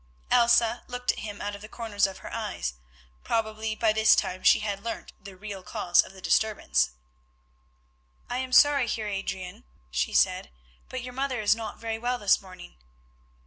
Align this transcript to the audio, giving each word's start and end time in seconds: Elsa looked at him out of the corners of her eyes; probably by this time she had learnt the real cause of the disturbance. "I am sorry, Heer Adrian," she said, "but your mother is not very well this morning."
Elsa 0.31 0.81
looked 0.87 1.11
at 1.11 1.19
him 1.19 1.43
out 1.43 1.53
of 1.53 1.61
the 1.61 1.69
corners 1.69 2.07
of 2.07 2.17
her 2.25 2.33
eyes; 2.33 2.73
probably 3.23 3.75
by 3.75 3.93
this 3.93 4.15
time 4.15 4.41
she 4.41 4.61
had 4.61 4.83
learnt 4.83 5.13
the 5.23 5.37
real 5.37 5.61
cause 5.61 6.01
of 6.01 6.11
the 6.11 6.21
disturbance. 6.23 6.89
"I 8.27 8.39
am 8.39 8.51
sorry, 8.51 8.87
Heer 8.87 9.07
Adrian," 9.07 9.63
she 9.91 10.15
said, 10.15 10.49
"but 10.89 11.03
your 11.03 11.13
mother 11.13 11.39
is 11.39 11.55
not 11.55 11.77
very 11.77 11.99
well 11.99 12.17
this 12.17 12.41
morning." 12.41 12.77